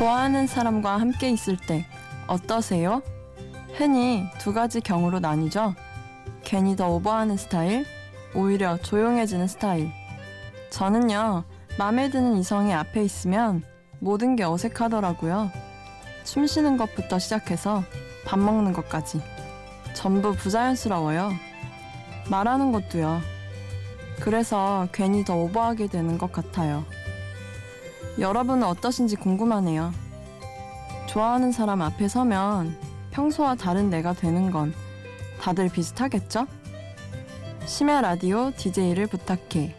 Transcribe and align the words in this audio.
좋아하는 0.00 0.46
사람과 0.46 0.96
함께 0.96 1.28
있을 1.28 1.58
때 1.58 1.84
어떠세요? 2.26 3.02
흔히 3.74 4.24
두 4.38 4.54
가지 4.54 4.80
경우로 4.80 5.20
나뉘죠. 5.20 5.74
괜히 6.42 6.74
더 6.74 6.88
오버하는 6.88 7.36
스타일, 7.36 7.84
오히려 8.34 8.78
조용해지는 8.78 9.46
스타일. 9.46 9.92
저는요, 10.70 11.44
마음에 11.78 12.08
드는 12.08 12.38
이성이 12.38 12.72
앞에 12.72 13.04
있으면 13.04 13.62
모든 13.98 14.36
게 14.36 14.42
어색하더라고요. 14.42 15.50
숨 16.24 16.46
쉬는 16.46 16.78
것부터 16.78 17.18
시작해서 17.18 17.84
밥 18.24 18.38
먹는 18.38 18.72
것까지. 18.72 19.20
전부 19.92 20.32
부자연스러워요. 20.32 21.30
말하는 22.30 22.72
것도요. 22.72 23.20
그래서 24.20 24.88
괜히 24.92 25.26
더 25.26 25.36
오버하게 25.36 25.88
되는 25.88 26.16
것 26.16 26.32
같아요. 26.32 26.86
여러분은 28.18 28.64
어떠신지 28.64 29.16
궁금하네요. 29.16 29.92
좋아하는 31.06 31.52
사람 31.52 31.82
앞에 31.82 32.08
서면 32.08 32.76
평소와 33.10 33.56
다른 33.56 33.90
내가 33.90 34.12
되는 34.12 34.50
건 34.50 34.72
다들 35.40 35.68
비슷하겠죠? 35.68 36.46
심야 37.66 38.00
라디오 38.00 38.52
DJ를 38.56 39.06
부탁해. 39.06 39.74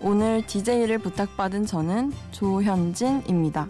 오늘 0.00 0.46
DJ를 0.46 0.98
부탁받은 0.98 1.66
저는 1.66 2.12
조현진입니다. 2.30 3.68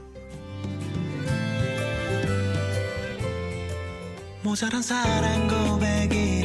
모자란 4.42 4.80
사랑 4.80 5.48
고백이 5.48 6.39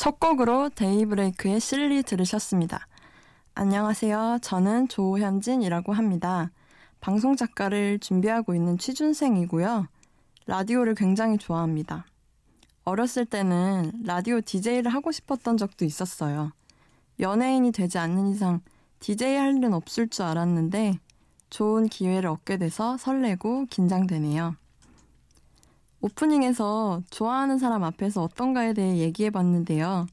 첫 0.00 0.18
곡으로 0.18 0.70
데이브레이크의 0.70 1.60
실리 1.60 2.02
들으셨습니다. 2.02 2.86
안녕하세요. 3.54 4.38
저는 4.40 4.88
조현진이라고 4.88 5.92
합니다. 5.92 6.50
방송 7.02 7.36
작가를 7.36 7.98
준비하고 7.98 8.54
있는 8.54 8.78
취준생이고요. 8.78 9.88
라디오를 10.46 10.94
굉장히 10.94 11.36
좋아합니다. 11.36 12.06
어렸을 12.84 13.26
때는 13.26 13.92
라디오 14.02 14.40
DJ를 14.40 14.90
하고 14.90 15.12
싶었던 15.12 15.58
적도 15.58 15.84
있었어요. 15.84 16.52
연예인이 17.18 17.70
되지 17.70 17.98
않는 17.98 18.28
이상 18.28 18.62
DJ 19.00 19.36
할 19.36 19.58
일은 19.58 19.74
없을 19.74 20.08
줄 20.08 20.24
알았는데 20.24 20.98
좋은 21.50 21.88
기회를 21.88 22.30
얻게 22.30 22.56
돼서 22.56 22.96
설레고 22.96 23.66
긴장되네요. 23.66 24.56
오프닝에서 26.02 27.02
좋아하는 27.10 27.58
사람 27.58 27.84
앞에서 27.84 28.22
어떤가에 28.22 28.72
대해 28.72 28.96
얘기해 28.98 29.30
봤는데요. 29.30 30.06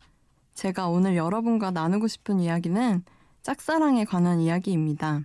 제가 0.54 0.90
오늘 0.90 1.16
여러분과 1.16 1.72
나누고 1.72 2.08
싶은 2.08 2.40
이야기는 2.40 3.04
짝사랑에 3.42 4.04
관한 4.04 4.42
이야기입니다. 4.42 5.22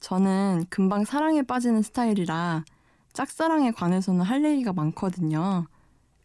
저는 0.00 0.66
금방 0.68 1.04
사랑에 1.04 1.42
빠지는 1.42 1.82
스타일이라 1.82 2.64
짝사랑에 3.14 3.70
관해서는 3.70 4.20
할 4.20 4.44
얘기가 4.44 4.72
많거든요. 4.72 5.66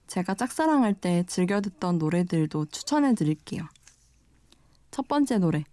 제가 0.08 0.34
짝사랑할 0.36 0.94
때 0.94 1.24
즐겨 1.26 1.62
듣던 1.62 1.98
노래들도 1.98 2.66
추천해 2.66 3.16
드릴게요. 3.16 3.64
첫 4.92 5.08
번째 5.08 5.38
노래. 5.38 5.64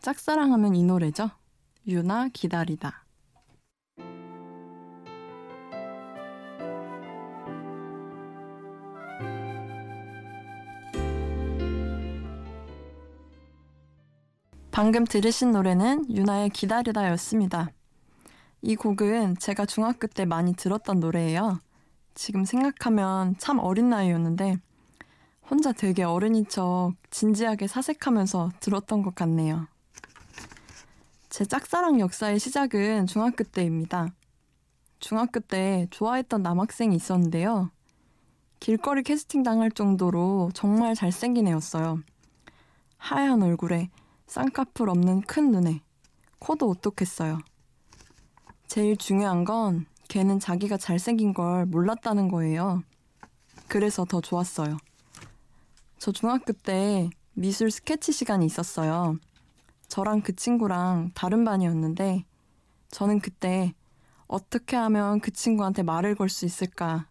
짝사랑하면 0.00 0.76
이 0.76 0.84
노래죠. 0.84 1.30
유나 1.86 2.28
기다리다. 2.28 3.01
방금 14.72 15.04
들으신 15.04 15.52
노래는 15.52 16.06
유나의 16.08 16.48
기다리다였습니다. 16.48 17.68
이 18.62 18.74
곡은 18.74 19.36
제가 19.36 19.66
중학교 19.66 20.06
때 20.06 20.24
많이 20.24 20.54
들었던 20.54 20.98
노래예요. 20.98 21.60
지금 22.14 22.46
생각하면 22.46 23.36
참 23.36 23.58
어린 23.58 23.90
나이였는데 23.90 24.56
혼자 25.50 25.72
되게 25.72 26.04
어른인 26.04 26.48
척 26.48 26.94
진지하게 27.10 27.66
사색하면서 27.66 28.52
들었던 28.60 29.02
것 29.02 29.14
같네요. 29.14 29.68
제 31.28 31.44
짝사랑 31.44 32.00
역사의 32.00 32.38
시작은 32.38 33.06
중학교 33.06 33.44
때입니다. 33.44 34.14
중학교 35.00 35.40
때 35.40 35.86
좋아했던 35.90 36.42
남학생이 36.42 36.96
있었는데요. 36.96 37.70
길거리 38.58 39.02
캐스팅 39.02 39.42
당할 39.42 39.70
정도로 39.70 40.50
정말 40.54 40.94
잘생긴 40.94 41.48
애였어요. 41.48 42.00
하얀 42.96 43.42
얼굴에 43.42 43.90
쌍꺼풀 44.32 44.88
없는 44.88 45.20
큰 45.20 45.50
눈에 45.50 45.82
코도 46.38 46.66
오똑했어요. 46.66 47.38
제일 48.66 48.96
중요한 48.96 49.44
건 49.44 49.84
걔는 50.08 50.40
자기가 50.40 50.78
잘생긴 50.78 51.34
걸 51.34 51.66
몰랐다는 51.66 52.28
거예요. 52.28 52.82
그래서 53.68 54.06
더 54.06 54.22
좋았어요. 54.22 54.78
저 55.98 56.12
중학교 56.12 56.54
때 56.54 57.10
미술 57.34 57.70
스케치 57.70 58.10
시간이 58.10 58.46
있었어요. 58.46 59.18
저랑 59.88 60.22
그 60.22 60.34
친구랑 60.34 61.10
다른 61.12 61.44
반이었는데 61.44 62.24
저는 62.90 63.20
그때 63.20 63.74
어떻게 64.28 64.76
하면 64.76 65.20
그 65.20 65.30
친구한테 65.30 65.82
말을 65.82 66.14
걸 66.14 66.30
수 66.30 66.46
있을까 66.46 67.06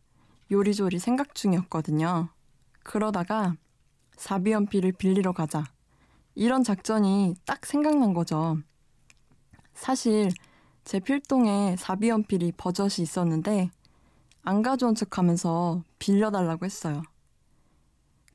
요리조리 0.50 0.98
생각 0.98 1.36
중이었거든요. 1.36 2.30
그러다가 2.82 3.58
사비연필을 4.18 4.94
빌리러 4.94 5.34
가자. 5.34 5.66
이런 6.36 6.64
작전이 6.64 7.36
딱 7.46 7.66
생각난 7.66 8.14
거죠. 8.14 8.58
사실 9.74 10.30
제 10.84 11.00
필동에 11.00 11.76
사비연필이 11.78 12.54
버젓이 12.58 13.02
있었는데 13.02 13.70
안 14.44 14.62
가져온 14.62 14.96
척 14.96 15.18
하면서 15.18 15.84
빌려달라고 16.00 16.66
했어요. 16.66 17.02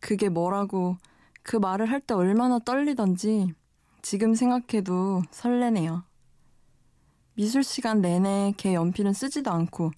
그게 0.00 0.28
뭐라고 0.28 0.96
그 1.42 1.56
말을 1.56 1.90
할 1.90 2.00
때 2.00 2.14
얼마나 2.14 2.58
떨리던지 2.58 3.52
지금 4.02 4.34
생각해도 4.34 5.22
설레네요. 5.30 6.04
미술 7.34 7.64
시간 7.64 8.00
내내 8.00 8.54
걔 8.56 8.74
연필은 8.74 9.12
쓰지도 9.12 9.50
않고 9.50 9.90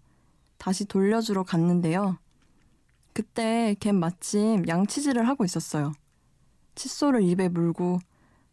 다시 0.56 0.86
돌려주러 0.86 1.44
갔는데요. 1.44 2.18
그때 3.12 3.76
걘 3.80 3.96
마침 3.96 4.66
양치질을 4.66 5.28
하고 5.28 5.44
있었어요. 5.44 5.92
칫솔을 6.78 7.24
입에 7.24 7.48
물고 7.48 7.98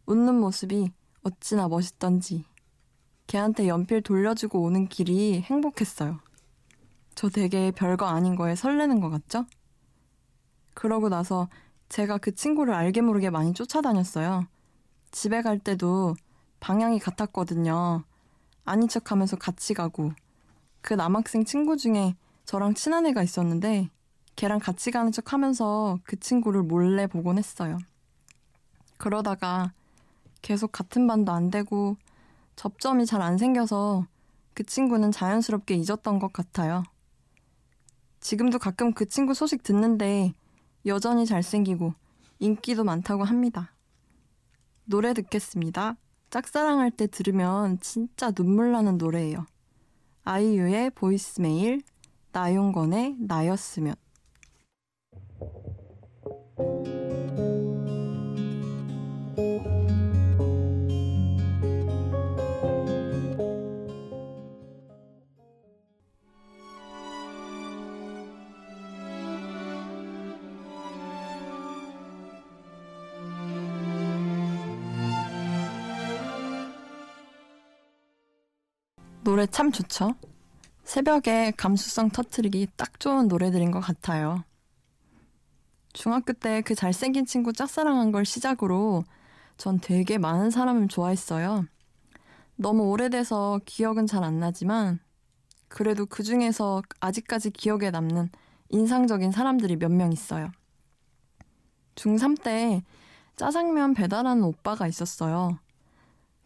웃는 0.07 0.39
모습이 0.39 0.89
어찌나 1.21 1.67
멋있던지 1.67 2.43
걔한테 3.27 3.67
연필 3.67 4.01
돌려주고 4.01 4.61
오는 4.63 4.87
길이 4.87 5.41
행복했어요. 5.41 6.19
저 7.13 7.29
되게 7.29 7.69
별거 7.69 8.07
아닌 8.07 8.35
거에 8.35 8.55
설레는 8.55 8.99
것 8.99 9.09
같죠? 9.09 9.45
그러고 10.73 11.07
나서 11.07 11.49
제가 11.87 12.17
그 12.17 12.33
친구를 12.33 12.73
알게 12.73 13.01
모르게 13.01 13.29
많이 13.29 13.53
쫓아다녔어요. 13.53 14.47
집에 15.11 15.43
갈 15.43 15.59
때도 15.59 16.15
방향이 16.59 16.97
같았거든요. 16.97 18.03
아닌 18.65 18.87
척 18.87 19.11
하면서 19.11 19.37
같이 19.37 19.75
가고. 19.75 20.11
그 20.81 20.95
남학생 20.95 21.45
친구 21.45 21.77
중에 21.77 22.15
저랑 22.45 22.73
친한 22.73 23.05
애가 23.05 23.21
있었는데 23.21 23.89
걔랑 24.35 24.59
같이 24.59 24.89
가는 24.89 25.11
척 25.11 25.31
하면서 25.31 25.99
그 26.03 26.19
친구를 26.19 26.63
몰래 26.63 27.05
보곤 27.05 27.37
했어요. 27.37 27.77
그러다가 28.97 29.73
계속 30.41 30.71
같은 30.71 31.07
반도 31.07 31.31
안 31.31 31.49
되고 31.49 31.97
접점이 32.55 33.05
잘 33.05 33.21
안 33.21 33.37
생겨서 33.37 34.07
그 34.53 34.63
친구는 34.63 35.11
자연스럽게 35.11 35.75
잊었던 35.75 36.19
것 36.19 36.31
같아요. 36.31 36.83
지금도 38.21 38.59
가끔 38.59 38.93
그 38.93 39.05
친구 39.07 39.33
소식 39.33 39.63
듣는데 39.63 40.33
여전히 40.85 41.25
잘생기고 41.25 41.93
인기도 42.39 42.83
많다고 42.83 43.23
합니다. 43.23 43.71
노래 44.85 45.13
듣겠습니다. 45.13 45.97
짝사랑할 46.29 46.91
때 46.91 47.07
들으면 47.07 47.79
진짜 47.79 48.31
눈물 48.31 48.71
나는 48.71 48.97
노래예요. 48.97 49.45
아이유의 50.23 50.91
보이스메일, 50.91 51.81
나용건의 52.31 53.17
나였으면. 53.19 53.95
노래 79.23 79.47
참 79.47 79.71
좋죠? 79.71 80.15
새벽에 80.83 81.51
감수성 81.57 82.09
터트리기 82.11 82.67
딱 82.77 82.99
좋은 82.99 83.27
노래들인 83.27 83.71
것 83.71 83.79
같아요. 83.81 84.43
중학교 85.93 86.31
때 86.33 86.61
그 86.61 86.75
잘생긴 86.75 87.25
친구 87.25 87.51
짝사랑한 87.51 88.11
걸 88.11 88.23
시작으로 88.23 89.03
전 89.57 89.79
되게 89.79 90.17
많은 90.17 90.49
사람을 90.51 90.87
좋아했어요. 90.87 91.65
너무 92.55 92.83
오래돼서 92.89 93.59
기억은 93.65 94.07
잘 94.07 94.23
안 94.23 94.39
나지만 94.39 94.99
그래도 95.67 96.05
그 96.05 96.23
중에서 96.23 96.81
아직까지 96.99 97.51
기억에 97.51 97.91
남는 97.91 98.29
인상적인 98.69 99.31
사람들이 99.31 99.75
몇 99.77 99.91
명 99.91 100.11
있어요. 100.13 100.51
중3 101.95 102.41
때 102.43 102.83
짜장면 103.35 103.93
배달하는 103.93 104.43
오빠가 104.43 104.87
있었어요. 104.87 105.59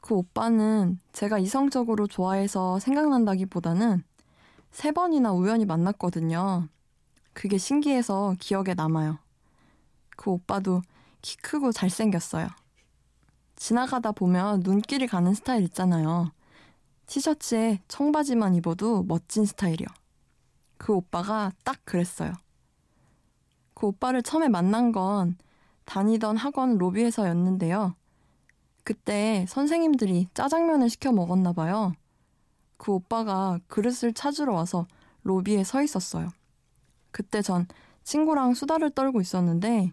그 0.01 0.15
오빠는 0.15 0.99
제가 1.13 1.39
이성적으로 1.39 2.07
좋아해서 2.07 2.79
생각난다기보다는 2.79 4.03
세 4.71 4.91
번이나 4.91 5.33
우연히 5.33 5.65
만났거든요. 5.65 6.67
그게 7.33 7.57
신기해서 7.57 8.35
기억에 8.39 8.73
남아요. 8.75 9.19
그 10.17 10.31
오빠도 10.31 10.81
키 11.21 11.37
크고 11.37 11.71
잘생겼어요. 11.71 12.47
지나가다 13.59 14.13
보면 14.13 14.61
눈길이 14.61 15.05
가는 15.05 15.33
스타일 15.33 15.63
있잖아요. 15.65 16.31
티셔츠에 17.05 17.81
청바지만 17.87 18.55
입어도 18.55 19.03
멋진 19.03 19.45
스타일이요. 19.45 19.87
그 20.77 20.93
오빠가 20.93 21.51
딱 21.65 21.77
그랬어요. 21.83 22.33
그 23.73 23.87
오빠를 23.87 24.23
처음에 24.23 24.47
만난 24.47 24.91
건 24.91 25.37
다니던 25.85 26.37
학원 26.37 26.77
로비에서였는데요. 26.77 27.95
그때 28.83 29.45
선생님들이 29.49 30.29
짜장면을 30.33 30.89
시켜 30.89 31.11
먹었나 31.11 31.51
봐요. 31.51 31.91
그 32.77 32.93
오빠가 32.93 33.59
그릇을 33.67 34.13
찾으러 34.13 34.53
와서 34.53 34.87
로비에 35.23 35.65
서 35.65 35.83
있었어요. 35.83 36.29
그때 37.11 37.41
전 37.41 37.67
친구랑 38.03 38.53
수다를 38.53 38.89
떨고 38.89 39.19
있었는데 39.19 39.91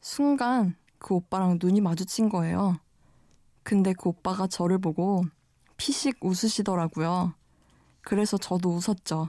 순간 0.00 0.74
그 0.98 1.14
오빠랑 1.14 1.58
눈이 1.62 1.80
마주친 1.80 2.28
거예요. 2.28 2.80
근데 3.68 3.92
그 3.92 4.08
오빠가 4.08 4.46
저를 4.46 4.78
보고 4.78 5.24
피식 5.76 6.24
웃으시더라고요. 6.24 7.34
그래서 8.00 8.38
저도 8.38 8.70
웃었죠. 8.70 9.28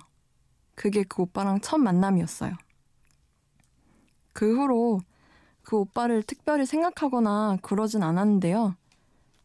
그게 0.75 1.03
그 1.03 1.23
오빠랑 1.23 1.59
첫 1.59 1.77
만남이었어요. 1.77 2.53
그 4.31 4.55
후로 4.55 5.01
그 5.61 5.75
오빠를 5.75 6.23
특별히 6.23 6.65
생각하거나 6.65 7.57
그러진 7.61 8.01
않았는데요. 8.01 8.75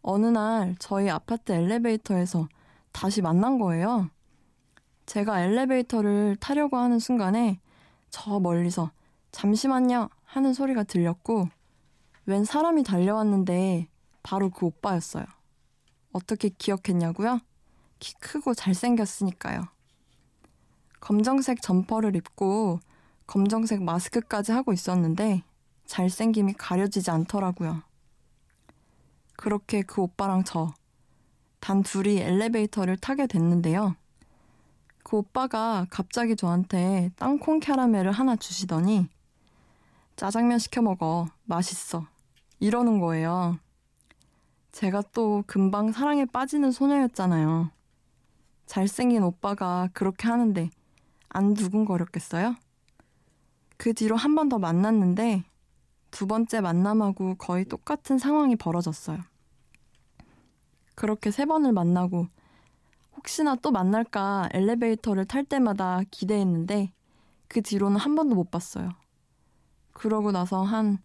어느 0.02 0.26
날 0.26 0.76
저희 0.79 1.11
아파트 1.11 1.50
엘리베이터에서 1.50 2.46
다시 2.93 3.20
만난 3.20 3.58
거예요. 3.58 4.08
제가 5.06 5.43
엘리베이터를 5.43 6.37
타려고 6.37 6.76
하는 6.76 7.00
순간에 7.00 7.58
저 8.11 8.38
멀리서 8.38 8.93
잠시만요 9.32 10.08
하는 10.23 10.52
소리가 10.52 10.85
들렸고 10.85 11.49
웬 12.26 12.44
사람이 12.44 12.85
달려왔는데 12.85 13.88
바로 14.25 14.50
그 14.50 14.67
오빠였어요. 14.67 15.25
어떻게 16.12 16.49
기억했냐고요? 16.49 17.41
키 18.00 18.15
크고 18.15 18.55
잘생겼으니까요. 18.55 19.69
검정색 20.99 21.62
점퍼를 21.62 22.17
입고 22.17 22.81
검정색 23.26 23.82
마스크까지 23.82 24.50
하고 24.50 24.73
있었는데 24.73 25.44
잘생김이 25.85 26.55
가려지지 26.55 27.11
않더라고요. 27.11 27.82
그렇게 29.37 29.82
그 29.82 30.00
오빠랑 30.00 30.44
저, 30.44 30.73
단 31.61 31.82
둘이 31.82 32.19
엘리베이터를 32.19 32.97
타게 32.97 33.27
됐는데요. 33.27 33.94
그 35.03 35.19
오빠가 35.19 35.87
갑자기 35.91 36.35
저한테 36.35 37.11
땅콩 37.17 37.61
캐러멜을 37.61 38.11
하나 38.11 38.37
주시더니 38.37 39.09
짜장면 40.17 40.59
시켜 40.59 40.81
먹어. 40.81 41.27
맛있어. 41.44 42.06
이러는 42.61 43.00
거예요. 43.00 43.59
제가 44.75 45.03
또 45.12 45.44
금방 45.47 45.93
사랑에 45.93 46.25
빠지는 46.25 46.73
소녀였잖아요. 46.73 47.71
잘생긴 48.67 49.23
오빠가 49.23 49.88
그렇게 49.93 50.26
하는데 50.29 50.69
안 51.31 51.55
두근거렸겠어요? 51.55 52.56
그 53.76 53.94
뒤로 53.94 54.17
한 54.17 54.35
번 54.35 54.49
더 54.49 54.59
만났는데 54.59 55.44
두 56.11 56.26
번째 56.26 56.61
만남하고 56.61 57.37
거의 57.37 57.65
똑같은 57.65 58.19
상황이 58.19 58.56
벌어졌어요. 58.56 59.21
그렇게 60.97 61.31
세 61.31 61.47
번을 61.47 61.73
만나고 61.73 62.27
혹시나 63.17 63.55
또 63.56 63.70
만날까 63.70 64.49
엘리베이터를 64.53 65.25
탈 65.25 65.44
때마다 65.44 66.00
기대했는데 66.11 66.93
그 67.49 67.62
뒤로는 67.62 67.97
한 67.99 68.17
번도 68.17 68.35
못 68.37 68.50
봤어요. 68.50 68.91
그러고 69.93 70.32
나서 70.32 70.62
한 70.65 70.99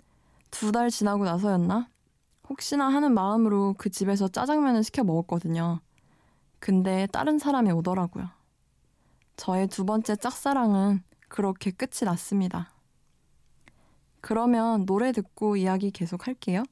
두 0.51 0.71
달 0.71 0.89
지나고 0.89 1.25
나서였나? 1.25 1.89
혹시나 2.49 2.89
하는 2.89 3.13
마음으로 3.13 3.75
그 3.77 3.89
집에서 3.89 4.27
짜장면을 4.27 4.83
시켜 4.83 5.03
먹었거든요. 5.03 5.79
근데 6.59 7.07
다른 7.11 7.39
사람이 7.39 7.71
오더라고요. 7.71 8.29
저의 9.37 9.67
두 9.67 9.85
번째 9.85 10.15
짝사랑은 10.15 11.03
그렇게 11.29 11.71
끝이 11.71 12.03
났습니다. 12.03 12.73
그러면 14.19 14.85
노래 14.85 15.11
듣고 15.11 15.55
이야기 15.55 15.91
계속 15.91 16.27
할게요. 16.27 16.63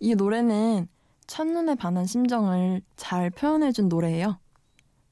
이 0.00 0.14
노래는 0.16 0.88
첫눈에 1.28 1.76
반한 1.76 2.06
심정을 2.06 2.82
잘 2.96 3.30
표현해준 3.30 3.88
노래예요. 3.88 4.38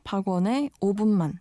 박원의 0.02 0.70
5분만. 0.80 1.36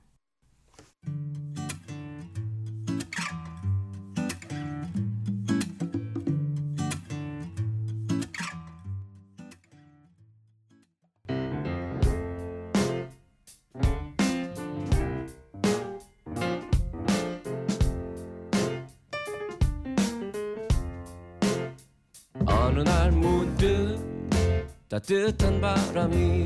따뜻한 25.00 25.62
바람이 25.62 26.46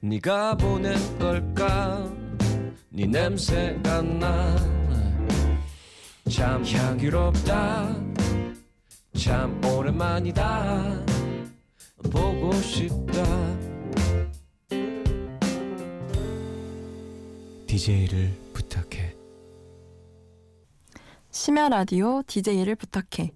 네가 0.00 0.56
보낸 0.56 0.96
걸까? 1.18 2.10
네 2.88 3.06
냄새가 3.06 4.02
나참 4.02 4.64
향기롭다. 6.64 7.94
참 9.16 9.64
오랜만이다. 9.64 11.04
보고 12.10 12.52
싶다. 12.52 13.22
DJ를 17.68 18.32
부탁해. 18.54 19.14
심야 21.30 21.68
라디오 21.68 22.22
DJ를 22.26 22.74
부탁해. 22.74 23.30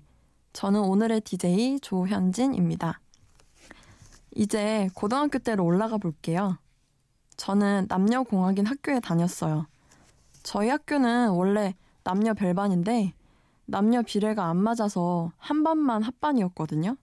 저는 0.52 0.80
오늘의 0.80 1.20
DJ 1.20 1.78
조현진입니다. 1.80 3.03
이제 4.34 4.88
고등학교 4.94 5.38
때로 5.38 5.64
올라가 5.64 5.96
볼게요. 5.96 6.58
저는 7.36 7.86
남녀공학인 7.88 8.66
학교에 8.66 9.00
다녔어요. 9.00 9.66
저희 10.42 10.68
학교는 10.68 11.30
원래 11.30 11.74
남녀 12.02 12.34
별반인데 12.34 13.14
남녀 13.66 14.02
비례가 14.02 14.46
안 14.46 14.56
맞아서 14.58 15.32
한 15.38 15.62
반만 15.62 16.02
합반이었거든요. 16.02 16.96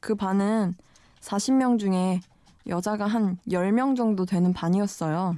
그 0.00 0.14
반은 0.14 0.74
40명 1.20 1.78
중에 1.78 2.20
여자가 2.66 3.06
한 3.06 3.38
10명 3.48 3.96
정도 3.96 4.24
되는 4.26 4.52
반이었어요. 4.52 5.36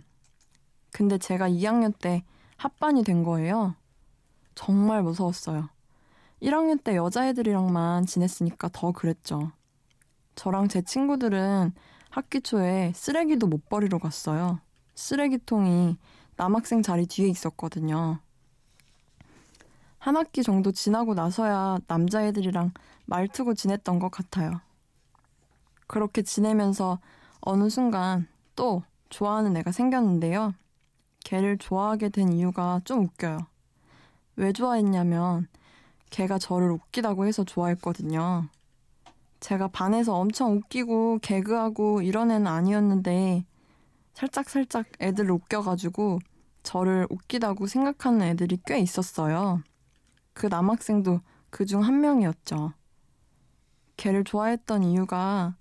근데 0.93 1.19
제가 1.19 1.49
2학년 1.49 1.93
때 1.99 2.25
합반이 2.57 3.05
된 3.05 3.23
거예요. 3.23 3.75
정말 4.55 5.02
무서웠어요. 5.02 5.69
1학년 6.43 6.83
때 6.83 6.97
여자애들이랑만 6.97 8.07
지냈으니까 8.07 8.69
더 8.73 8.93
그랬죠. 8.93 9.52
저랑 10.40 10.68
제 10.68 10.80
친구들은 10.80 11.75
학기 12.09 12.40
초에 12.40 12.94
쓰레기도 12.94 13.47
못 13.47 13.68
버리러 13.68 13.99
갔어요. 13.99 14.59
쓰레기통이 14.94 15.99
남학생 16.37 16.80
자리 16.80 17.04
뒤에 17.04 17.28
있었거든요. 17.28 18.20
한 19.99 20.16
학기 20.16 20.42
정도 20.42 20.73
지나고 20.73 21.12
나서야 21.12 21.80
남자애들이랑 21.87 22.73
말트고 23.04 23.52
지냈던 23.52 23.99
것 23.99 24.11
같아요. 24.11 24.62
그렇게 25.87 26.23
지내면서 26.23 27.00
어느 27.42 27.68
순간 27.68 28.26
또 28.56 28.82
좋아하는 29.11 29.59
애가 29.59 29.73
생겼는데요. 29.73 30.54
걔를 31.23 31.59
좋아하게 31.59 32.09
된 32.09 32.32
이유가 32.32 32.80
좀 32.87 33.04
웃겨요. 33.04 33.40
왜 34.37 34.54
좋아했냐면 34.54 35.49
걔가 36.09 36.38
저를 36.38 36.70
웃기다고 36.70 37.26
해서 37.26 37.44
좋아했거든요. 37.44 38.49
제가 39.40 39.68
반에서 39.68 40.14
엄청 40.14 40.52
웃기고 40.56 41.18
개그하고 41.23 42.02
이런 42.02 42.30
애는 42.30 42.47
아니었는데 42.47 43.44
살짝살짝 44.14 44.87
애들을 45.00 45.30
웃겨가지고 45.30 46.18
저를 46.62 47.06
웃기다고 47.11 47.66
생각하는 47.66 48.23
애들이 48.23 48.59
꽤 48.66 48.78
있었어요. 48.78 49.62
그 50.35 50.47
남학생도 50.47 51.20
그 51.50 51.64
중 51.66 51.80
한 51.82 52.00
명이었죠. 52.00 52.73
걔를 53.97 54.25
좋아했던 54.25 54.82
이유가 54.85 55.56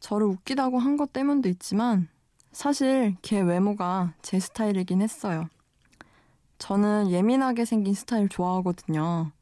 저를 0.00 0.26
웃기다고 0.26 0.78
한 0.78 0.96
것 0.96 1.12
때문도 1.12 1.48
있지만 1.48 2.08
사실 2.52 3.16
걔 3.22 3.40
외모가 3.40 4.14
제 4.22 4.38
스타일이긴 4.40 5.02
했어요. 5.02 5.48
저는 6.58 7.10
예민하게 7.10 7.64
생긴 7.64 7.94
스타일 7.94 8.28
좋아하거든요. 8.28 9.32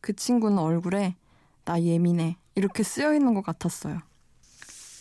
그 0.00 0.14
친구는 0.14 0.58
얼굴에 0.58 1.16
나 1.64 1.80
예민해 1.80 2.36
이렇게 2.54 2.82
쓰여 2.82 3.14
있는 3.14 3.34
것 3.34 3.42
같았어요. 3.42 3.98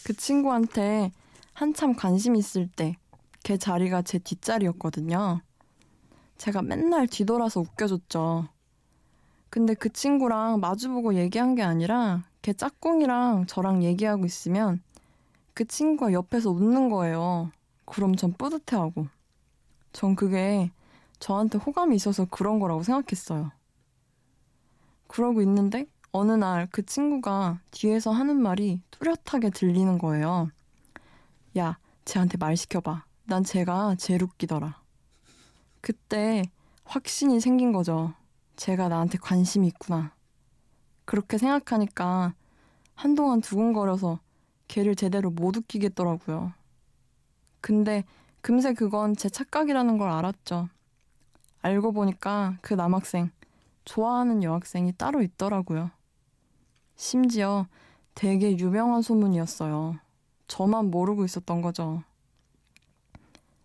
그 0.05 0.13
친구한테 0.13 1.11
한참 1.53 1.93
관심 1.93 2.35
있을 2.35 2.67
때 2.67 2.95
걔 3.43 3.57
자리가 3.57 4.03
제 4.03 4.19
뒷자리였거든요. 4.19 5.41
제가 6.37 6.61
맨날 6.61 7.07
뒤돌아서 7.07 7.59
웃겨줬죠. 7.59 8.47
근데 9.49 9.73
그 9.73 9.91
친구랑 9.91 10.59
마주보고 10.59 11.15
얘기한 11.15 11.55
게 11.55 11.63
아니라 11.63 12.23
걔 12.41 12.53
짝꿍이랑 12.53 13.47
저랑 13.47 13.83
얘기하고 13.83 14.25
있으면 14.25 14.81
그 15.53 15.65
친구가 15.65 16.13
옆에서 16.13 16.51
웃는 16.51 16.89
거예요. 16.89 17.51
그럼 17.85 18.15
전 18.15 18.33
뿌듯해하고. 18.33 19.07
전 19.91 20.15
그게 20.15 20.71
저한테 21.19 21.57
호감이 21.57 21.95
있어서 21.95 22.25
그런 22.25 22.59
거라고 22.59 22.83
생각했어요. 22.83 23.51
그러고 25.07 25.41
있는데 25.41 25.85
어느 26.13 26.33
날 26.33 26.67
그 26.71 26.85
친구가 26.85 27.59
뒤에서 27.71 28.11
하는 28.11 28.41
말이 28.41 28.81
뚜렷하게 28.91 29.49
들리는 29.49 29.97
거예요. 29.97 30.49
야, 31.57 31.77
쟤한테 32.05 32.37
말 32.37 32.57
시켜봐. 32.57 33.05
난 33.25 33.43
쟤가 33.43 33.95
제일 33.95 34.23
웃기더라. 34.23 34.81
그때 35.79 36.43
확신이 36.83 37.39
생긴 37.39 37.71
거죠. 37.71 38.13
제가 38.57 38.89
나한테 38.89 39.17
관심이 39.17 39.67
있구나. 39.67 40.13
그렇게 41.05 41.37
생각하니까 41.37 42.33
한동안 42.95 43.41
두근거려서 43.41 44.19
걔를 44.67 44.95
제대로 44.95 45.29
못 45.29 45.55
웃기겠더라고요. 45.57 46.53
근데 47.61 48.03
금세 48.41 48.73
그건 48.73 49.15
제 49.15 49.29
착각이라는 49.29 49.97
걸 49.97 50.09
알았죠. 50.09 50.69
알고 51.61 51.91
보니까 51.93 52.57
그 52.61 52.73
남학생, 52.73 53.31
좋아하는 53.85 54.43
여학생이 54.43 54.93
따로 54.97 55.21
있더라고요. 55.21 55.91
심지어 57.01 57.65
되게 58.13 58.55
유명한 58.59 59.01
소문이었어요. 59.01 59.95
저만 60.47 60.91
모르고 60.91 61.25
있었던 61.25 61.63
거죠. 61.63 62.03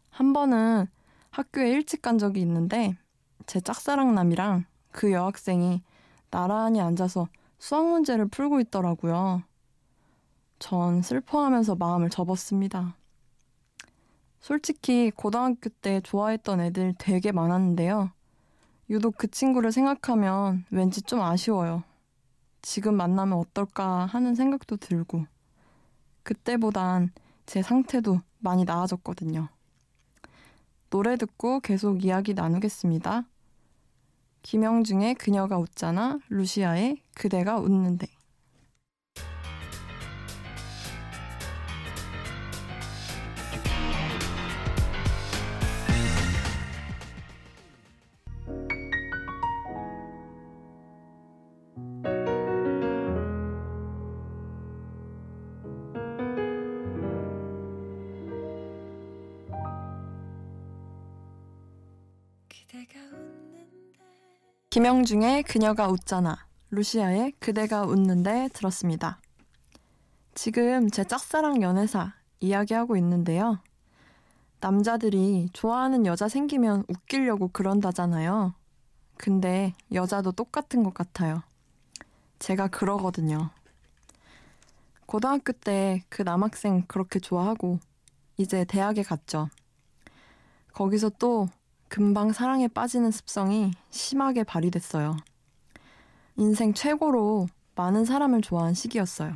한 0.09 0.33
번은 0.33 0.87
학교에 1.33 1.71
일찍 1.71 2.01
간 2.01 2.17
적이 2.17 2.41
있는데 2.41 2.97
제 3.45 3.61
짝사랑남이랑 3.61 4.65
그 4.91 5.13
여학생이 5.13 5.83
나란히 6.31 6.81
앉아서 6.81 7.29
수학 7.59 7.87
문제를 7.87 8.27
풀고 8.29 8.59
있더라고요. 8.61 9.43
전 10.59 11.03
슬퍼하면서 11.03 11.75
마음을 11.75 12.09
접었습니다. 12.09 12.97
솔직히 14.41 15.11
고등학교 15.15 15.69
때 15.83 16.01
좋아했던 16.01 16.63
애들 16.63 16.95
되게 16.97 17.33
많았는데요. 17.33 18.13
유독 18.89 19.19
그 19.19 19.31
친구를 19.31 19.73
생각하면 19.73 20.65
왠지 20.71 21.03
좀 21.03 21.21
아쉬워요. 21.21 21.83
지금 22.69 22.97
만나면 22.97 23.39
어떨까 23.39 24.07
하는 24.07 24.35
생각도 24.35 24.77
들고. 24.77 25.25
그때보단 26.25 27.13
제 27.47 27.63
상태도 27.63 28.23
많이 28.41 28.65
나아졌거든요. 28.65 29.49
노래 30.91 31.17
듣고 31.17 31.61
계속 31.61 32.05
이야기 32.05 32.35
나누겠습니다. 32.35 33.25
김영중의 34.43 35.15
그녀가 35.15 35.59
웃잖아, 35.59 36.19
루시아의 36.29 37.03
그대가 37.15 37.57
웃는데. 37.61 38.09
김영중의 64.71 65.45
그녀가 65.45 65.89
웃잖아. 65.89 66.47
루시아의 66.71 67.33
그대가 67.39 67.83
웃는데 67.83 68.51
들었습니다. 68.53 69.21
지금 70.35 70.91
제 70.91 71.05
짝사랑 71.05 71.63
연애사 71.63 72.15
이야기하고 72.41 72.97
있는데요. 72.99 73.59
남자들이 74.61 75.49
좋아하는 75.53 76.05
여자 76.07 76.29
생기면 76.29 76.85
웃기려고 76.89 77.49
그런다잖아요. 77.49 78.55
근데 79.17 79.73
여자도 79.93 80.33
똑같은 80.33 80.83
것 80.83 80.93
같아요. 80.93 81.43
제가 82.39 82.69
그러거든요. 82.69 83.51
고등학교 85.07 85.53
때 85.53 86.03
그 86.09 86.23
남학생 86.23 86.85
그렇게 86.87 87.19
좋아하고 87.19 87.79
이제 88.37 88.65
대학에 88.65 89.03
갔죠. 89.03 89.49
거기서 90.73 91.11
또 91.19 91.49
금방 91.89 92.33
사랑에 92.33 92.69
빠지는 92.69 93.11
습성이 93.11 93.73
심하게 93.91 94.45
발휘됐어요. 94.45 95.17
인생 96.37 96.75
최고로 96.75 97.49
많은 97.75 98.05
사람을 98.05 98.43
좋아한 98.43 98.75
시기였어요. 98.75 99.35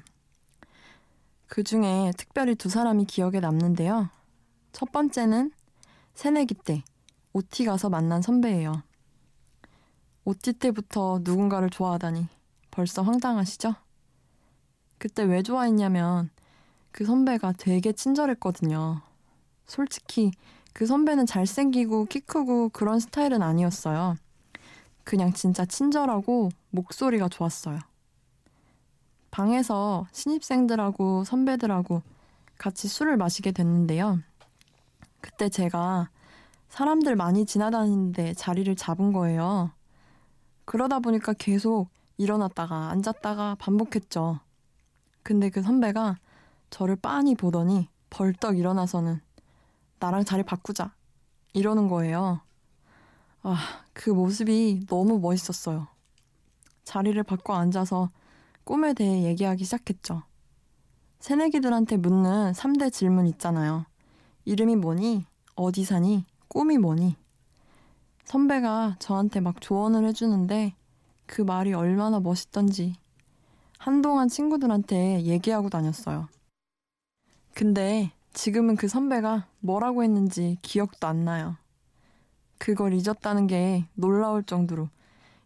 그 1.46 1.64
중에 1.64 2.12
특별히 2.16 2.54
두 2.54 2.68
사람이 2.68 3.06
기억에 3.06 3.40
남는데요. 3.40 4.08
첫 4.72 4.92
번째는 4.92 5.52
새내기 6.14 6.54
때 6.54 6.82
OT 7.32 7.64
가서 7.64 7.88
만난 7.88 8.22
선배예요. 8.22 8.82
OT 10.24 10.54
때부터 10.54 11.20
누군가를 11.22 11.70
좋아하다니 11.70 12.28
벌써 12.70 13.02
황당하시죠? 13.02 13.74
그때 14.98 15.22
왜 15.22 15.42
좋아했냐면 15.42 16.30
그 16.92 17.04
선배가 17.04 17.52
되게 17.52 17.92
친절했거든요. 17.92 19.00
솔직히 19.66 20.32
그 20.72 20.86
선배는 20.86 21.26
잘생기고 21.26 22.06
키 22.06 22.20
크고 22.20 22.70
그런 22.70 23.00
스타일은 23.00 23.42
아니었어요. 23.42 24.16
그냥 25.04 25.32
진짜 25.32 25.64
친절하고 25.64 26.50
목소리가 26.70 27.28
좋았어요. 27.28 27.78
방에서 29.30 30.06
신입생들하고 30.12 31.24
선배들하고 31.24 32.02
같이 32.58 32.88
술을 32.88 33.16
마시게 33.16 33.52
됐는데요. 33.52 34.20
그때 35.20 35.48
제가 35.48 36.10
사람들 36.68 37.16
많이 37.16 37.46
지나다니는데 37.46 38.34
자리를 38.34 38.74
잡은 38.76 39.12
거예요. 39.12 39.72
그러다 40.64 41.00
보니까 41.00 41.32
계속 41.32 41.88
일어났다가 42.16 42.90
앉았다가 42.90 43.56
반복했죠. 43.58 44.40
근데 45.22 45.50
그 45.50 45.62
선배가 45.62 46.18
저를 46.70 46.96
빤히 46.96 47.34
보더니 47.34 47.88
벌떡 48.10 48.58
일어나서는 48.58 49.20
나랑 50.00 50.24
자리 50.24 50.42
바꾸자. 50.42 50.94
이러는 51.52 51.88
거예요. 51.88 52.40
아, 53.42 53.56
그 53.92 54.10
모습이 54.10 54.86
너무 54.88 55.20
멋있었어요. 55.20 55.88
자리를 56.84 57.22
바꿔 57.22 57.54
앉아서 57.54 58.10
꿈에 58.64 58.94
대해 58.94 59.24
얘기하기 59.24 59.62
시작했죠. 59.64 60.22
새내기들한테 61.20 61.98
묻는 61.98 62.52
3대 62.52 62.92
질문 62.92 63.26
있잖아요. 63.26 63.84
이름이 64.46 64.76
뭐니? 64.76 65.26
어디 65.54 65.84
사니? 65.84 66.24
꿈이 66.48 66.78
뭐니? 66.78 67.16
선배가 68.24 68.96
저한테 68.98 69.40
막 69.40 69.60
조언을 69.60 70.06
해주는데 70.06 70.74
그 71.26 71.42
말이 71.42 71.74
얼마나 71.74 72.20
멋있던지 72.20 72.94
한동안 73.78 74.28
친구들한테 74.28 75.22
얘기하고 75.24 75.68
다녔어요. 75.68 76.28
근데 77.54 78.12
지금은 78.32 78.76
그 78.76 78.88
선배가 78.88 79.46
뭐라고 79.60 80.02
했는지 80.02 80.56
기억도 80.62 81.06
안 81.06 81.24
나요. 81.24 81.56
그걸 82.58 82.92
잊었다는 82.94 83.46
게 83.46 83.86
놀라울 83.94 84.42
정도로 84.42 84.88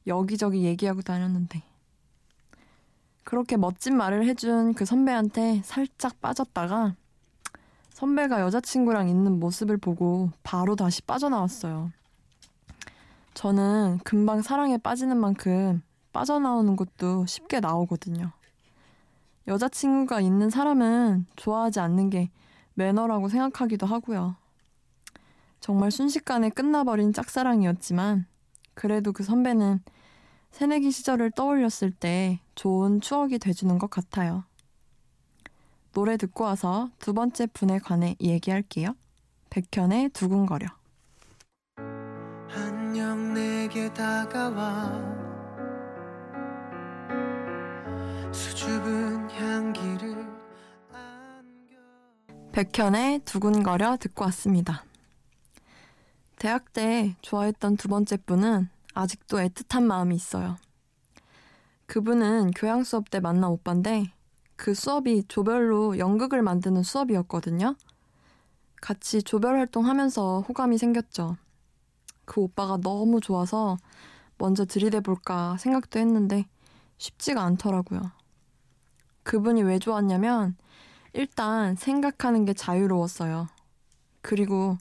여기저기 0.06 0.64
얘기하고 0.64 1.02
다녔는데. 1.02 1.62
그렇게 3.24 3.56
멋진 3.56 3.96
말을 3.96 4.26
해준 4.26 4.74
그 4.74 4.84
선배한테 4.84 5.62
살짝 5.64 6.20
빠졌다가 6.20 6.94
선배가 7.90 8.40
여자친구랑 8.40 9.08
있는 9.08 9.40
모습을 9.40 9.78
보고 9.78 10.30
바로 10.42 10.76
다시 10.76 11.00
빠져나왔어요. 11.02 11.90
저는 13.32 14.00
금방 14.04 14.42
사랑에 14.42 14.76
빠지는 14.76 15.16
만큼 15.16 15.82
빠져나오는 16.12 16.76
것도 16.76 17.26
쉽게 17.26 17.60
나오거든요. 17.60 18.30
여자친구가 19.46 20.20
있는 20.20 20.50
사람은 20.50 21.26
좋아하지 21.36 21.80
않는 21.80 22.10
게 22.10 22.30
매너라고 22.75 23.28
생각하기도 23.28 23.87
하고요. 23.87 24.37
정말 25.61 25.90
순식간에 25.90 26.50
끝나버린 26.50 27.12
짝사랑이었지만 27.12 28.26
그래도 28.75 29.12
그 29.12 29.23
선배는 29.23 29.81
새내기 30.50 30.90
시절을 30.90 31.31
떠올렸을 31.33 31.90
때 31.90 32.40
좋은 32.54 33.00
추억이 33.00 33.38
돼주는 33.38 33.78
것 33.78 33.90
같아요. 33.90 34.45
노래 35.93 36.16
듣고 36.16 36.45
와서 36.45 36.90
두 36.99 37.14
번째 37.14 37.47
분에 37.47 37.78
관해 37.78 38.16
얘기할게요. 38.21 38.95
백현의 39.50 40.11
두근거려. 40.11 40.66
안녕 42.50 43.33
내게 43.33 43.93
다가와 43.95 44.93
수줍은 48.33 49.31
향기를 49.31 50.24
백현의 52.54 53.23
두근거려 53.25 53.96
듣고 53.96 54.26
왔습니다. 54.26 54.84
대학 56.38 56.73
때 56.73 57.16
좋아했던 57.20 57.76
두 57.76 57.88
번째 57.88 58.16
분은 58.16 58.68
아직도 58.94 59.38
애틋한 59.38 59.82
마음이 59.82 60.14
있어요. 60.14 60.56
그분은 61.87 62.52
교양 62.52 62.84
수업 62.84 63.11
때 63.11 63.18
만난 63.18 63.50
오빠인데 63.50 64.12
그 64.54 64.73
수업이 64.73 65.25
조별로 65.26 65.99
연극을 65.99 66.42
만드는 66.42 66.84
수업이었거든요. 66.84 67.75
같이 68.80 69.25
조별 69.25 69.58
활동하면서 69.58 70.42
호감이 70.42 70.78
생겼죠. 70.78 71.37
그 72.25 72.40
오빠가 72.40 72.76
너무 72.76 73.20
좋아서 73.20 73.78
먼저 74.38 74.64
들이대볼까 74.64 75.56
생각도 75.56 75.99
했는데 75.99 76.46
쉽지가 76.99 77.42
않더라고요. 77.42 78.12
그분이 79.25 79.64
왜 79.64 79.80
좋았냐면 79.80 80.54
일단 81.14 81.76
생각하는 81.76 82.44
게 82.44 82.52
자유로웠어요. 82.54 83.47
그리고 84.21 84.76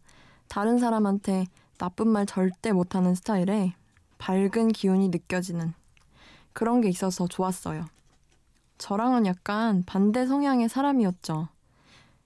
다른 0.47 0.79
사람한테 0.79 1.45
나쁜 1.77 2.07
말 2.07 2.25
절대 2.25 2.71
못하는 2.71 3.13
스타일에 3.13 3.75
밝은 4.17 4.69
기운이 4.69 5.09
느껴지는 5.09 5.73
그런 6.51 6.81
게 6.81 6.89
있어서 6.89 7.27
좋았어요. 7.27 7.85
저랑은 8.79 9.27
약간 9.27 9.83
반대 9.85 10.25
성향의 10.25 10.69
사람이었죠. 10.69 11.49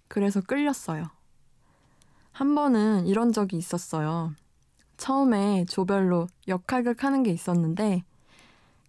그래서 0.08 0.40
끌렸어요. 0.40 1.10
한 2.32 2.56
번은 2.56 3.08
이런 3.08 3.34
적이 3.34 3.58
있었어요. 3.58 4.34
처음에 4.96 5.66
조별로 5.66 6.28
역할극 6.48 7.04
하는 7.04 7.24
게 7.24 7.32
있었는데, 7.32 8.04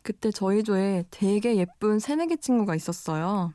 그때 0.03 0.31
저희 0.31 0.63
조에 0.63 1.05
되게 1.11 1.57
예쁜 1.57 1.99
새내기 1.99 2.37
친구가 2.39 2.77
있었어요. 2.77 3.53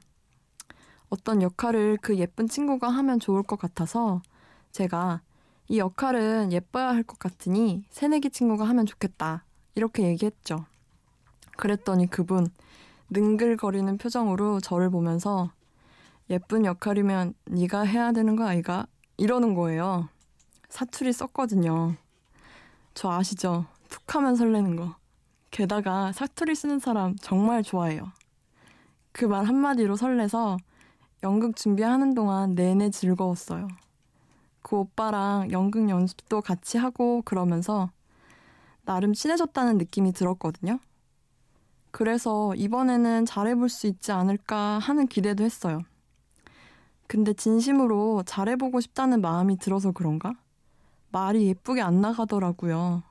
어떤 1.13 1.43
역할을 1.43 1.99
그 2.01 2.17
예쁜 2.17 2.47
친구가 2.47 2.89
하면 2.89 3.19
좋을 3.19 3.43
것 3.43 3.59
같아서 3.59 4.23
제가 4.71 5.21
이 5.69 5.77
역할은 5.77 6.51
예뻐야 6.51 6.87
할 6.89 7.03
것 7.03 7.19
같으니 7.19 7.85
새내기 7.91 8.31
친구가 8.31 8.65
하면 8.69 8.87
좋겠다. 8.87 9.45
이렇게 9.75 10.03
얘기했죠. 10.07 10.65
그랬더니 11.55 12.07
그분 12.09 12.47
능글거리는 13.11 13.95
표정으로 13.99 14.59
저를 14.59 14.89
보면서 14.89 15.51
예쁜 16.31 16.65
역할이면 16.65 17.35
네가 17.45 17.81
해야 17.83 18.11
되는 18.11 18.35
거 18.35 18.47
아이가? 18.47 18.87
이러는 19.17 19.53
거예요. 19.53 20.09
사투리 20.69 21.13
썼거든요. 21.13 21.93
저 22.95 23.11
아시죠? 23.11 23.67
툭 23.87 24.15
하면 24.15 24.35
설레는 24.35 24.75
거. 24.77 24.95
게다가 25.51 26.11
사투리 26.11 26.55
쓰는 26.55 26.79
사람 26.79 27.15
정말 27.17 27.61
좋아해요. 27.61 28.11
그 29.11 29.25
말 29.25 29.45
한마디로 29.45 29.95
설레서 29.95 30.57
연극 31.23 31.55
준비하는 31.55 32.13
동안 32.13 32.53
내내 32.53 32.89
즐거웠어요. 32.89 33.69
그 34.61 34.75
오빠랑 34.75 35.51
연극 35.51 35.89
연습도 35.89 36.41
같이 36.41 36.77
하고 36.77 37.21
그러면서 37.23 37.89
나름 38.83 39.13
친해졌다는 39.13 39.77
느낌이 39.77 40.11
들었거든요. 40.11 40.79
그래서 41.91 42.53
이번에는 42.55 43.25
잘해볼 43.25 43.69
수 43.69 43.87
있지 43.87 44.11
않을까 44.11 44.79
하는 44.79 45.07
기대도 45.07 45.45
했어요. 45.45 45.79
근데 47.07 47.33
진심으로 47.33 48.23
잘해보고 48.25 48.81
싶다는 48.81 49.21
마음이 49.21 49.57
들어서 49.59 49.91
그런가? 49.91 50.33
말이 51.11 51.47
예쁘게 51.47 51.81
안 51.81 52.01
나가더라고요. 52.01 53.03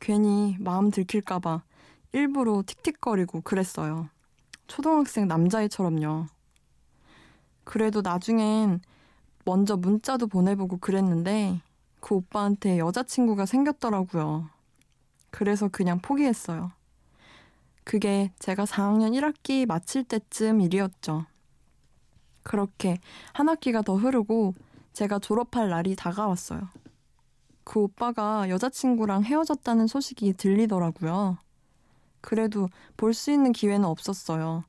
괜히 0.00 0.56
마음 0.58 0.90
들킬까봐 0.90 1.62
일부러 2.12 2.62
틱틱거리고 2.66 3.42
그랬어요. 3.42 4.08
초등학생 4.66 5.28
남자애처럼요. 5.28 6.26
그래도 7.64 8.00
나중엔 8.02 8.80
먼저 9.44 9.76
문자도 9.76 10.26
보내보고 10.28 10.78
그랬는데 10.78 11.60
그 12.00 12.16
오빠한테 12.16 12.78
여자친구가 12.78 13.46
생겼더라고요. 13.46 14.48
그래서 15.30 15.68
그냥 15.68 16.00
포기했어요. 16.00 16.72
그게 17.84 18.30
제가 18.38 18.64
4학년 18.64 19.12
1학기 19.12 19.66
마칠 19.66 20.04
때쯤 20.04 20.60
일이었죠. 20.60 21.26
그렇게 22.42 22.98
한 23.32 23.48
학기가 23.48 23.82
더 23.82 23.96
흐르고 23.96 24.54
제가 24.92 25.18
졸업할 25.18 25.68
날이 25.70 25.96
다가왔어요. 25.96 26.68
그 27.64 27.80
오빠가 27.80 28.48
여자친구랑 28.48 29.24
헤어졌다는 29.24 29.86
소식이 29.86 30.34
들리더라고요. 30.34 31.38
그래도 32.20 32.68
볼 32.96 33.14
수 33.14 33.30
있는 33.32 33.52
기회는 33.52 33.84
없었어요. 33.84 34.64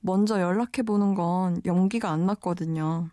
먼저 0.00 0.40
연락해 0.40 0.82
보는 0.84 1.14
건 1.14 1.60
용기가 1.66 2.10
안 2.10 2.26
났거든요. 2.26 3.10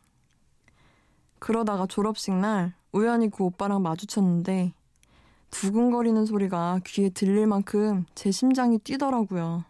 그러다가 1.40 1.86
졸업식 1.86 2.34
날 2.34 2.74
우연히 2.92 3.30
그 3.30 3.44
오빠랑 3.44 3.82
마주쳤는데 3.84 4.74
두근거리는 5.52 6.26
소리가 6.26 6.80
귀에 6.86 7.10
들릴 7.10 7.46
만큼 7.46 8.06
제 8.16 8.32
심장이 8.32 8.80
뛰더라고요. 8.80 9.66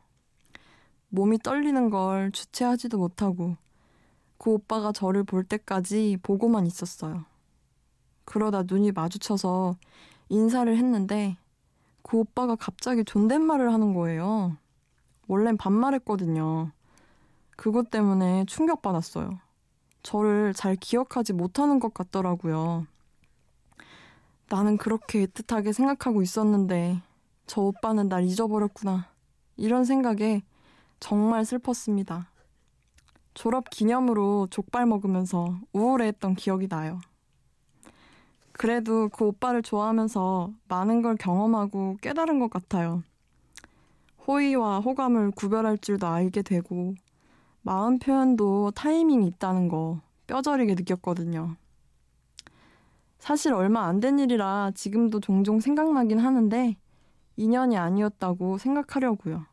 몸이 1.09 1.39
떨리는 1.39 1.89
걸 1.89 2.31
주체하지도 2.31 2.97
못하고 2.97 3.55
그 4.37 4.51
오빠가 4.51 4.91
저를 4.91 5.23
볼 5.23 5.43
때까지 5.43 6.17
보고만 6.21 6.67
있었어요. 6.67 7.25
그러다 8.25 8.63
눈이 8.63 8.91
마주쳐서 8.91 9.75
인사를 10.29 10.75
했는데 10.75 11.37
그 12.03 12.17
오빠가 12.17 12.55
갑자기 12.55 13.03
존댓말을 13.03 13.73
하는 13.73 13.93
거예요. 13.93 14.57
원래는 15.27 15.57
반말했거든요. 15.57 16.71
그것 17.57 17.89
때문에 17.89 18.45
충격받았어요. 18.45 19.39
저를 20.03 20.53
잘 20.53 20.77
기억하지 20.77 21.33
못하는 21.33 21.79
것 21.79 21.93
같더라고요. 21.93 22.87
나는 24.47 24.77
그렇게 24.77 25.25
애틋하게 25.25 25.73
생각하고 25.73 26.21
있었는데 26.21 27.01
저 27.47 27.61
오빠는 27.61 28.07
날 28.07 28.23
잊어버렸구나. 28.23 29.07
이런 29.57 29.83
생각에 29.83 30.43
정말 31.01 31.43
슬펐습니다. 31.43 32.29
졸업 33.33 33.69
기념으로 33.69 34.47
족발 34.49 34.85
먹으면서 34.85 35.59
우울해했던 35.73 36.35
기억이 36.35 36.67
나요. 36.67 37.01
그래도 38.51 39.09
그 39.09 39.25
오빠를 39.25 39.61
좋아하면서 39.61 40.53
많은 40.67 41.01
걸 41.01 41.15
경험하고 41.15 41.97
깨달은 42.01 42.39
것 42.39 42.49
같아요. 42.49 43.03
호의와 44.25 44.79
호감을 44.79 45.31
구별할 45.31 45.77
줄도 45.77 46.07
알게 46.07 46.41
되고, 46.41 46.95
마음 47.67 47.99
표현도 47.99 48.71
타이밍이 48.71 49.27
있다는 49.27 49.67
거 49.67 49.99
뼈저리게 50.27 50.75
느꼈거든요. 50.75 51.57
사실 53.19 53.53
얼마 53.53 53.87
안 53.87 53.99
된 53.99 54.19
일이라 54.19 54.71
지금도 54.73 55.19
종종 55.19 55.59
생각나긴 55.59 56.17
하는데, 56.17 56.77
인연이 57.35 57.75
아니었다고 57.77 58.57
생각하려고요. 58.57 59.45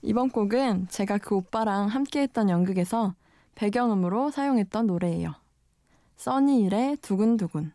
이번 0.00 0.30
곡은 0.30 0.88
제가 0.88 1.18
그 1.18 1.34
오빠랑 1.34 1.88
함께 1.88 2.22
했던 2.22 2.48
연극에서 2.48 3.14
배경음으로 3.54 4.30
사용했던 4.30 4.86
노래예요. 4.86 5.34
써니일의 6.16 6.96
두근두근. 7.02 7.70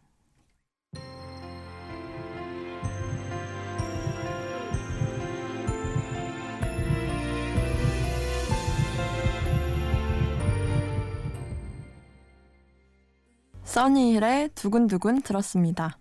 써니힐의 13.75 14.51
두근두근 14.55 15.21
들었습니다. 15.21 15.97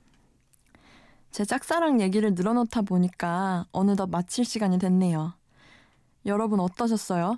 제 1.32 1.44
짝사랑 1.44 2.00
얘기를 2.00 2.32
늘어놓다 2.32 2.82
보니까 2.82 3.66
어느덧 3.72 4.06
마칠 4.06 4.44
시간이 4.44 4.78
됐네요. 4.78 5.34
여러분 6.24 6.60
어떠셨어요? 6.60 7.36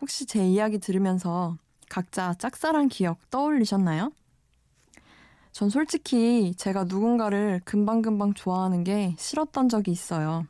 혹시 0.00 0.24
제 0.24 0.46
이야기 0.46 0.78
들으면서 0.78 1.56
각자 1.90 2.32
짝사랑 2.34 2.86
기억 2.86 3.28
떠올리셨나요? 3.30 4.12
전 5.50 5.68
솔직히 5.68 6.54
제가 6.56 6.84
누군가를 6.84 7.60
금방금방 7.64 8.34
좋아하는 8.34 8.84
게 8.84 9.16
싫었던 9.18 9.68
적이 9.68 9.90
있어요. 9.90 10.46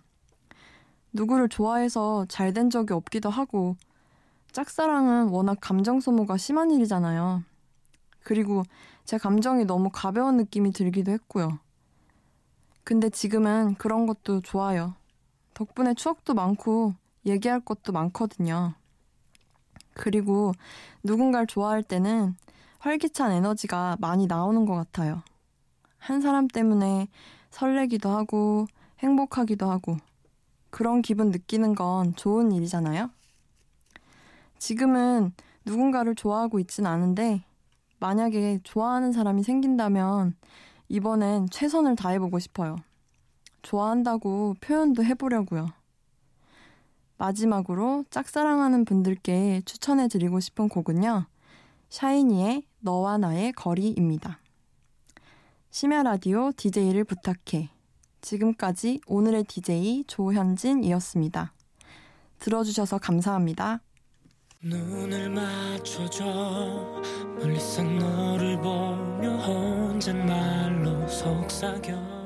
누구를 1.14 1.48
좋아해서 1.48 2.26
잘 2.28 2.52
된 2.52 2.68
적이 2.68 2.92
없기도 2.92 3.30
하고, 3.30 3.76
짝사랑은 4.52 5.28
워낙 5.28 5.56
감정 5.58 6.00
소모가 6.00 6.36
심한 6.36 6.70
일이잖아요. 6.70 7.44
그리고 8.24 8.62
제 9.04 9.18
감정이 9.18 9.64
너무 9.64 9.90
가벼운 9.90 10.36
느낌이 10.36 10.72
들기도 10.72 11.12
했고요. 11.12 11.58
근데 12.84 13.10
지금은 13.10 13.74
그런 13.74 14.06
것도 14.06 14.40
좋아요. 14.40 14.94
덕분에 15.54 15.94
추억도 15.94 16.34
많고 16.34 16.94
얘기할 17.26 17.60
것도 17.60 17.92
많거든요. 17.92 18.74
그리고 19.94 20.52
누군가를 21.02 21.46
좋아할 21.46 21.82
때는 21.82 22.34
활기찬 22.78 23.32
에너지가 23.32 23.96
많이 24.00 24.26
나오는 24.26 24.64
것 24.66 24.74
같아요. 24.74 25.22
한 25.98 26.20
사람 26.20 26.48
때문에 26.48 27.08
설레기도 27.50 28.10
하고 28.10 28.66
행복하기도 28.98 29.70
하고 29.70 29.96
그런 30.70 31.02
기분 31.02 31.30
느끼는 31.30 31.74
건 31.74 32.16
좋은 32.16 32.50
일이잖아요. 32.50 33.10
지금은 34.58 35.32
누군가를 35.64 36.14
좋아하고 36.14 36.58
있진 36.58 36.86
않은데 36.86 37.44
만약에 38.02 38.58
좋아하는 38.64 39.12
사람이 39.12 39.44
생긴다면 39.44 40.34
이번엔 40.88 41.48
최선을 41.50 41.94
다해보고 41.94 42.40
싶어요. 42.40 42.74
좋아한다고 43.62 44.56
표현도 44.60 45.04
해보려고요. 45.04 45.68
마지막으로 47.16 48.04
짝사랑하는 48.10 48.84
분들께 48.84 49.62
추천해드리고 49.64 50.40
싶은 50.40 50.68
곡은요. 50.68 51.26
샤이니의 51.90 52.64
너와 52.80 53.18
나의 53.18 53.52
거리입니다. 53.52 54.40
심야 55.70 56.02
라디오 56.02 56.50
DJ를 56.56 57.04
부탁해. 57.04 57.70
지금까지 58.20 59.00
오늘의 59.06 59.44
DJ 59.44 60.04
조현진이었습니다. 60.08 61.52
들어주셔서 62.40 62.98
감사합니다. 62.98 63.80
눈을 64.64 65.28
맞춰줘. 65.28 66.24
멀리서 67.36 67.82
너를 67.82 68.56
보며 68.60 69.36
혼잣말로 69.38 71.08
속삭여 71.08 72.21